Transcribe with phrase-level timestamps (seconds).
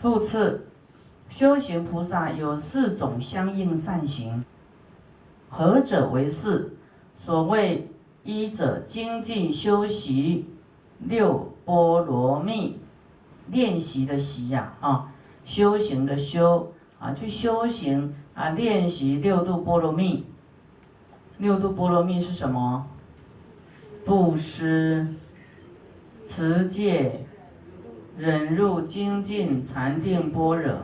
[0.00, 0.68] 复次，
[1.28, 4.44] 修行菩萨有四种相应善行，
[5.48, 6.76] 何者为是？
[7.16, 7.90] 所谓
[8.22, 10.46] 一者精进修习
[11.00, 12.78] 六波罗蜜，
[13.48, 15.12] 练习的习呀啊，
[15.44, 20.24] 修行的修啊，去修行啊，练习六度波罗蜜。
[21.38, 22.86] 六度波罗蜜是什么？
[24.04, 25.08] 布施、
[26.24, 27.24] 持戒。
[28.18, 30.76] 忍入精进禅定般若，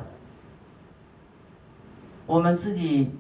[2.27, 3.11] 我们自己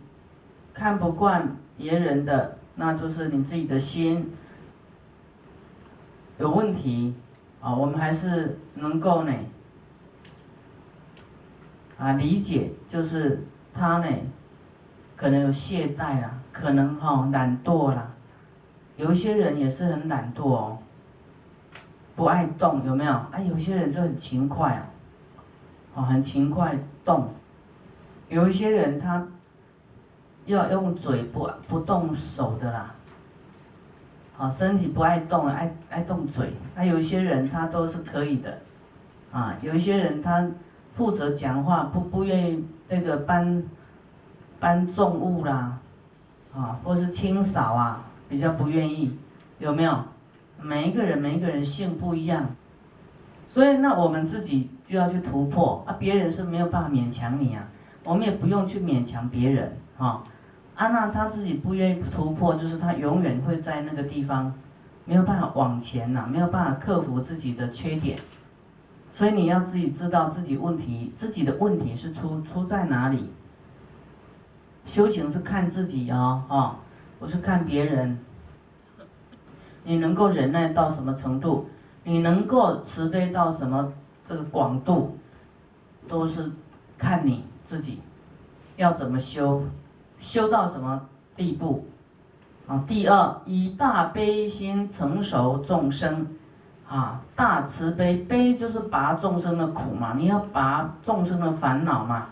[0.72, 4.32] 看不惯别人的，那就是你自己的心
[6.38, 7.16] 有问题
[7.60, 7.74] 啊。
[7.74, 9.32] 我们还是能够呢
[11.98, 13.44] 啊理解，就是
[13.74, 14.06] 他呢
[15.16, 18.14] 可能有懈怠啦，可能哈懒惰啦，
[18.96, 20.78] 有一些人也是很懒惰哦。
[22.16, 23.12] 不爱动有没有？
[23.12, 24.86] 啊，有些人就很勤快啊，
[25.94, 27.28] 哦，很勤快动。
[28.28, 29.26] 有一些人他
[30.46, 32.94] 要用嘴不不动手的啦，
[34.38, 36.52] 啊，身体不爱动，爱爱动嘴。
[36.76, 38.58] 啊，有一些人他都是可以的，
[39.32, 40.48] 啊，有一些人他
[40.92, 43.62] 负责讲话，不不愿意那个搬
[44.60, 45.78] 搬重物啦，
[46.54, 49.18] 啊，或是清扫啊，比较不愿意，
[49.58, 49.98] 有没有？
[50.60, 52.54] 每一个人，每一个人性不一样，
[53.46, 55.96] 所以那我们自己就要去突破啊！
[55.98, 57.68] 别人是没有办法勉强你啊，
[58.02, 60.22] 我们也不用去勉强别人啊。
[60.74, 64.52] 安娜她自己不愿意突破，就是她永远会在那个地方
[65.04, 68.18] 没有办法往前呐，没有办法克服自己的缺点。
[69.12, 73.30] 所以你要自己知道自己问题，自己的问题是出出在哪里。
[74.86, 76.76] 修行是看自己哦，啊，
[77.20, 78.18] 不是看别人。
[79.84, 81.68] 你能够忍耐到什么程度？
[82.06, 83.90] 你能够慈悲到什么
[84.24, 85.16] 这个广度，
[86.06, 86.50] 都是
[86.98, 88.00] 看你自己
[88.76, 89.62] 要怎么修，
[90.18, 91.00] 修到什么
[91.34, 91.86] 地步
[92.66, 92.84] 啊？
[92.86, 96.26] 第二，以大悲心成熟众生
[96.86, 102.26] 啊，大慈悲悲就是拔众生的苦嘛，你要拔众生的烦恼嘛，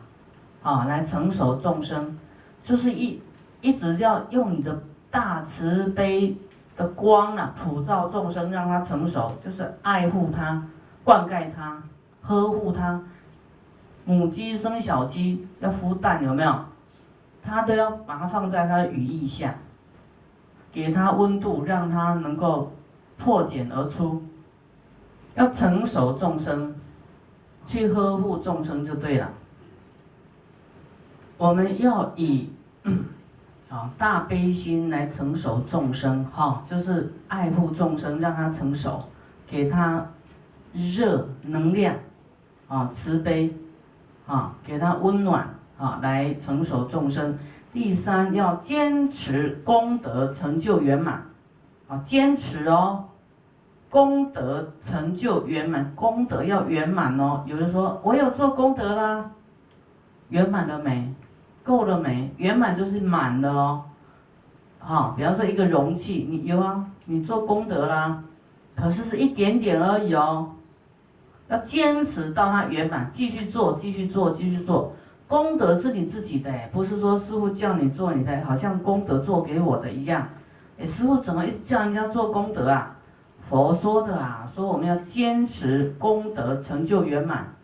[0.63, 2.19] 啊，来成熟众生，
[2.63, 3.23] 就是一
[3.63, 6.37] 一直要用你的大慈悲。
[6.77, 10.67] 的光啊，普照众生，让他成熟，就是爱护他、
[11.05, 11.83] 灌溉他、
[12.23, 13.01] 呵护他。
[14.05, 16.65] 母鸡生小鸡要孵蛋，有没有？
[17.43, 19.55] 他都要把它放在它的羽翼下，
[20.73, 22.73] 给它温度，让它能够
[23.19, 24.23] 破茧而出。
[25.35, 26.75] 要成熟众生，
[27.67, 29.31] 去呵护众生就对了。
[31.37, 32.51] 我们要以。
[33.73, 39.03] 啊，大悲心来成熟众生，哈，就是爱护众生，让他成熟，
[39.47, 40.07] 给他
[40.75, 41.95] 热能量，
[42.69, 43.57] 啊，慈悲，
[44.27, 47.39] 啊，给他温暖，啊，来成熟众生。
[47.73, 51.23] 第三，要坚持功德成就圆满，
[51.89, 53.07] 啊，坚持哦，
[53.89, 57.43] 功德成就圆满，功德要圆满哦。
[57.47, 59.31] 有人说，我有做功德啦，
[60.29, 61.15] 圆满了没？
[61.65, 62.35] 够了没？
[62.39, 63.85] 圆满就是满了哦，
[64.81, 68.23] 好，比方说一个容器，你有啊，你做功德啦，
[68.75, 70.51] 可是是一点点而已哦，
[71.49, 74.93] 要坚持到它圆满，继续做，继续做，继续做，
[75.29, 80.27] 功德是你自己的，不是说师傅叫你做，你才好像功德做给我的一样，
[80.79, 82.97] 哎，师傅怎么一叫人家做功德啊？
[83.49, 87.55] 佛说的啊，说我们要坚持功德成就圆满，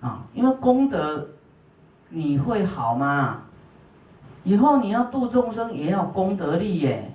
[0.00, 1.28] 啊，因为功德。
[2.08, 3.42] 你会好吗？
[4.44, 7.12] 以后你要度众生也要功德力耶，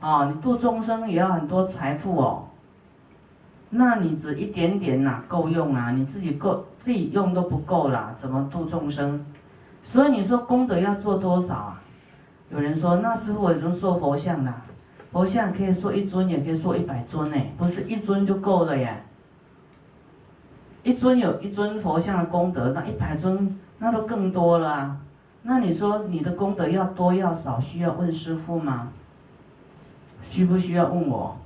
[0.00, 2.44] 啊，你度众生也要很多财富哦。
[3.68, 5.90] 那你只一点点哪够用啊？
[5.90, 9.22] 你自己够自己用都不够啦，怎么度众生？
[9.82, 11.82] 所以你说功德要做多少啊？
[12.50, 14.62] 有人说，那师傅我已经塑佛像啦，
[15.12, 19.04] 佛像可以说一尊，也可以说一百尊呢，不是一尊就够了耶。
[20.82, 23.58] 一尊有一尊佛像的功德，那一百尊。
[23.78, 24.96] 那都更多了啊！
[25.42, 28.88] 那你说你的功德要多要少，需要问师傅吗？
[30.26, 31.36] 需不需要问我？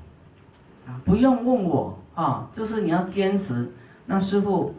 [0.86, 3.72] 啊，不用问我啊，就是你要坚持。
[4.06, 4.72] 那师傅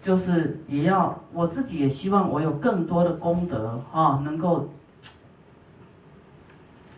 [0.00, 4.70] 就是也要我自己也希望我有更多的功德啊，能够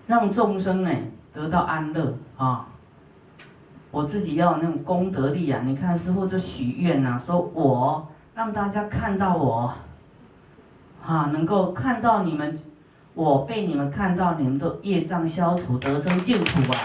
[0.07, 0.91] 让众生呢
[1.33, 2.69] 得到安乐啊。
[3.91, 5.63] 我自己要那种功德力啊！
[5.65, 8.07] 你看师傅就许愿呐，说我。
[8.35, 9.75] 让大家看到我，
[11.05, 12.59] 啊，能够看到你们，
[13.13, 16.79] 我被你们看到，你们的业障消除，得生净土啊！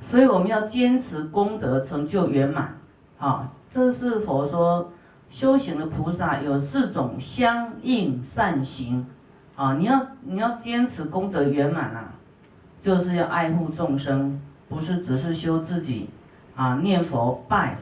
[0.00, 2.78] 所以我们要坚持功德成就圆满，
[3.18, 4.90] 啊，这是佛说
[5.28, 9.06] 修行的菩萨有四种相应善行，
[9.54, 12.14] 啊，你要你要坚持功德圆满啊，
[12.80, 16.08] 就是要爱护众生，不是只是修自己，
[16.56, 17.76] 啊，念佛拜，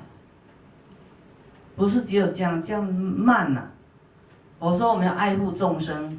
[1.76, 3.62] 不是只有这样这样慢呐。
[4.58, 6.18] 我说我们要爱护众生，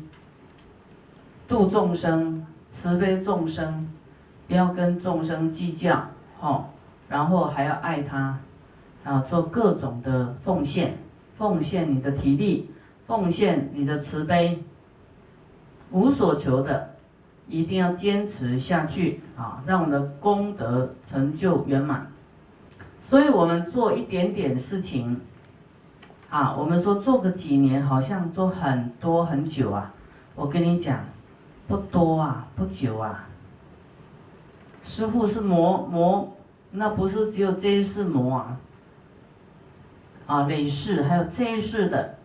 [1.48, 3.90] 度众生，慈悲众生，
[4.48, 6.08] 不要跟众生计较，
[6.40, 6.72] 好，
[7.10, 8.38] 然后还要爱他，
[9.04, 10.96] 啊，做各种的奉献，
[11.36, 12.70] 奉献你的体力，
[13.08, 14.64] 奉献你的慈悲，
[15.90, 16.92] 无所求的，
[17.48, 22.06] 一定要坚持下去啊，让我们的功德成就圆满。
[23.02, 25.20] 所以我们做一点点事情。
[26.30, 29.94] 啊，我们说做个几年，好像做很多很久啊。
[30.36, 31.00] 我跟你讲，
[31.70, 33.28] 不多啊，不久啊。
[34.84, 36.36] 师傅是磨磨，
[36.72, 38.60] 那不是只有这一世磨啊。
[40.26, 42.16] 啊，累世还有这一世的，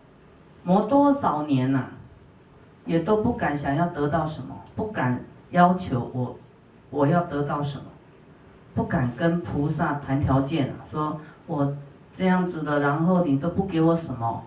[0.63, 1.85] 磨多少年呐，
[2.85, 6.37] 也都不敢想要得到什么，不敢要求我，
[6.89, 7.85] 我要得到什么，
[8.75, 11.17] 不敢跟菩萨谈条件啊，说
[11.47, 11.73] 我。
[12.13, 14.43] 这样子的，然后你都不给我什么，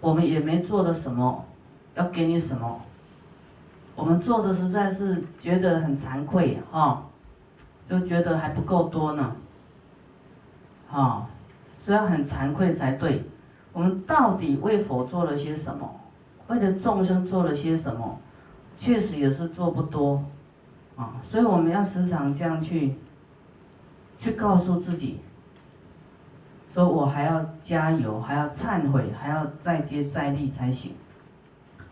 [0.00, 1.44] 我们也没做了什么，
[1.94, 2.80] 要给你什么？
[3.94, 7.04] 我们做的实在是觉得很惭愧哈，
[7.88, 9.36] 就觉得还不够多呢，
[10.90, 11.28] 啊，
[11.80, 13.24] 所以要很惭愧才对。
[13.72, 15.88] 我们到底为佛做了些什么？
[16.48, 18.18] 为了众生做了些什么？
[18.76, 20.24] 确实也是做不多，
[20.96, 22.96] 啊，所以我们要时常这样去，
[24.18, 25.20] 去告诉自己。
[26.74, 30.90] 说我还要加油，还要忏悔，还要再接再厉才行。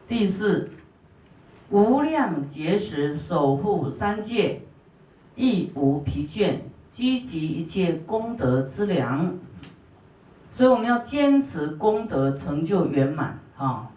[0.09, 0.73] 第四，
[1.71, 4.61] 无量劫时守护三界，
[5.37, 6.57] 亦无疲倦，
[6.91, 9.39] 积集一切功德之粮。
[10.53, 13.89] 所以我们要坚持功德成就圆满啊，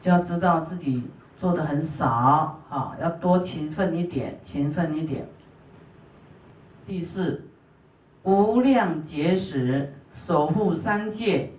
[0.00, 1.04] 就要知道自己
[1.36, 5.28] 做的很少啊，要多勤奋一点，勤奋一点。
[6.86, 7.44] 第四。
[8.22, 11.50] 无量劫时守护三界，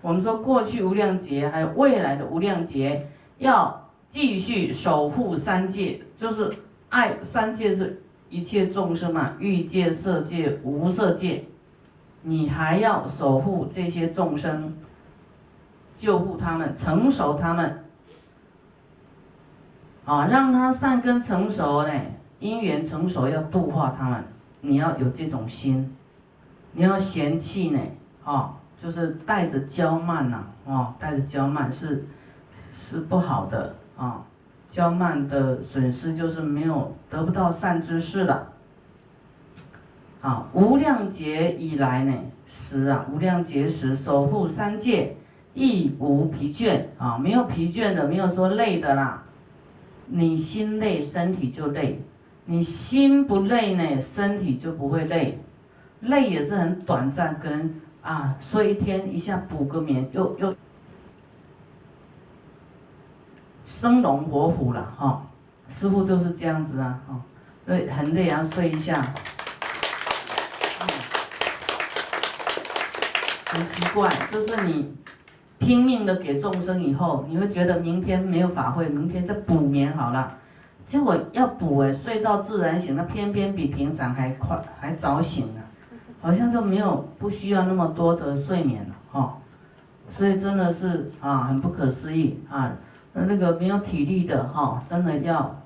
[0.00, 3.06] 我们说过去无量劫，还有未来的无量劫，
[3.38, 6.52] 要继续守护三界，就是
[6.88, 11.44] 爱三界是一切众生嘛，欲界、色界、无色界，
[12.22, 14.76] 你还要守护这些众生，
[15.96, 17.84] 救护他们，成熟他们，
[20.04, 21.92] 啊，让他善根成熟呢，
[22.40, 24.24] 因缘成熟，要度化他们。
[24.60, 25.94] 你要有这种心，
[26.72, 27.80] 你要嫌弃呢，
[28.24, 32.06] 哦，就是带着娇慢呐，哦，带着娇慢是
[32.74, 34.24] 是不好的啊，
[34.70, 38.48] 娇慢的损失就是没有得不到善知识了。
[40.20, 42.14] 啊，无量劫以来呢，
[42.46, 45.16] 时啊，无量劫时守护三界，
[45.54, 49.22] 亦无疲倦啊，没有疲倦的，没有说累的啦，
[50.06, 52.02] 你心累，身体就累。
[52.50, 55.38] 你心不累呢，身体就不会累，
[56.00, 60.52] 累也是很短暂，可能啊睡一天一下补个眠，又又
[63.64, 65.24] 生龙活虎了哈。
[65.68, 67.20] 师傅都是这样子啊，哈，
[67.64, 69.14] 对，很累啊，睡一下。
[73.46, 74.92] 很奇怪，就是你
[75.58, 80.36] 拼命的给众生以后，你会觉得明天没有法会，明天再补眠好了。
[80.90, 85.60] 结果要补哎，睡到自然醒，那偏偏比平常还快，还早醒了，
[86.20, 89.38] 好像就没有不需要那么多的睡眠了哈，
[90.10, 92.72] 所以真的是啊，很不可思议啊，
[93.12, 95.62] 那那个没有体力的哈，真的要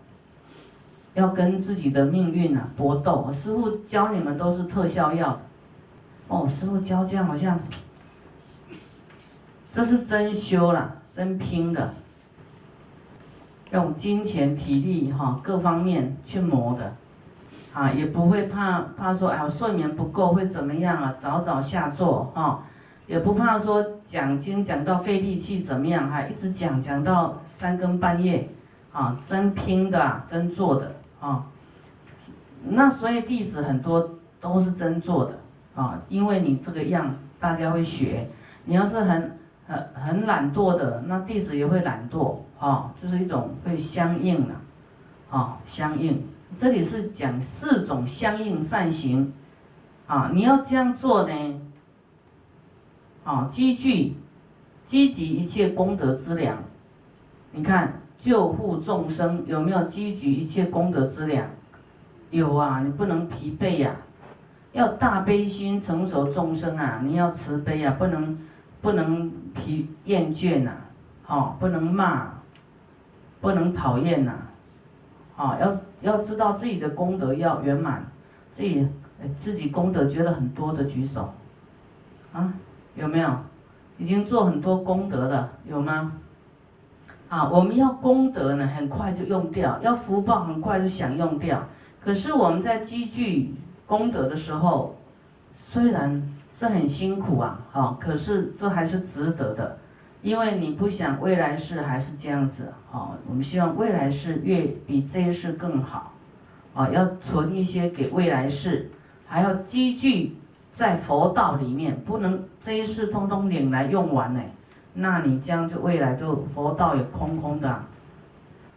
[1.15, 3.31] 要跟自己的命运啊搏斗。
[3.33, 5.41] 师傅教你们都是特效药，
[6.29, 7.59] 哦，师傅教这样好像，
[9.73, 11.95] 这是真修了，真拼的。
[13.75, 16.95] 用金钱、体力哈各方面去磨的，
[17.75, 21.13] 啊，也不会怕怕说哎，呀睡眠不够会怎么样啊？
[21.19, 22.63] 早早下座哈，
[23.09, 28.49] 也不怕说讲经讲到费力气怎么样，还一直讲讲到三更半夜，
[28.93, 31.45] 啊，真拼的，真做的啊。
[32.69, 34.09] 那所以弟子很多
[34.41, 35.33] 都是真做的
[35.75, 38.31] 啊，因为你这个样大家会学，
[38.67, 39.37] 你要是很。
[39.67, 44.55] 很很懒惰的，那弟子也会懒惰啊，就是一种会相应的，
[45.29, 46.27] 啊，相应。
[46.57, 49.31] 这里是讲四种相应善行，
[50.07, 51.61] 啊，你要这样做呢，
[53.23, 54.15] 啊，积聚，
[54.87, 56.57] 积集一切功德之粮。
[57.53, 61.47] 你看救护众生有没有积聚一切功德之粮？
[62.31, 63.95] 有啊，你不能疲惫呀，
[64.73, 68.39] 要大悲心，成熟众生啊，你要慈悲啊，不能
[68.81, 70.73] 不能疲厌倦呐，
[71.27, 72.33] 哦，不能骂，
[73.45, 74.33] 不能讨厌呐，
[75.37, 78.03] 哦，要要知道自己的功德要圆满，
[78.51, 78.89] 自己
[79.37, 81.31] 自己功德觉得很多的举手，
[82.33, 82.55] 啊，
[82.95, 83.29] 有没有？
[83.99, 86.13] 已经做很多功德了，有吗？
[87.29, 91.63] 啊，我们要功德呢，很快就用掉；要福报，很快就享用掉。
[92.01, 93.55] 可是我们在积聚
[93.87, 94.97] 功德的时候，
[95.59, 96.23] 虽然
[96.55, 99.77] 是很辛苦啊，哦，可是这还是值得的，
[100.25, 106.15] 因为你不想未来世还是这样子，哦，我们希望未来世越比这一世更好，
[106.73, 108.91] 啊，要存一些给未来世，
[109.27, 110.35] 还要积聚
[110.73, 114.41] 在佛道里面，不能这一世通通领来用完呢。
[114.95, 117.85] 那你这样就未来就佛道也空空的。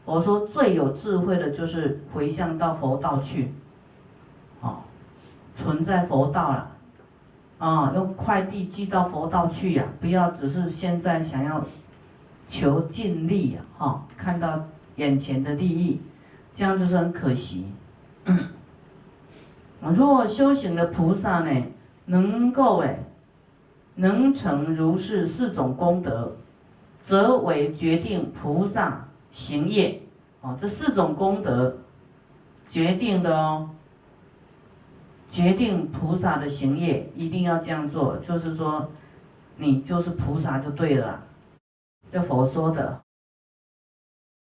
[0.04, 3.54] 我说最有智慧的就是回向到佛道去，
[4.60, 4.80] 哦，
[5.56, 6.72] 存在佛道了，
[7.58, 11.66] 啊，用快递寄到佛道去呀，不要只是现在想要
[12.46, 16.02] 求尽力呀，哈，看到眼前的利益，
[16.54, 17.66] 这样就是很可惜。
[19.82, 21.64] 如果修行的菩萨呢，
[22.06, 23.00] 能够哎。
[24.00, 26.38] 能成如是四种功德，
[27.04, 30.00] 则为决定菩萨行业。
[30.42, 31.76] 哦，这四种功德
[32.70, 33.68] 决定的哦，
[35.30, 38.90] 决定菩萨的行业一定要这样做，就是说，
[39.58, 41.24] 你就是菩萨就对了。
[42.12, 43.02] 这佛说的。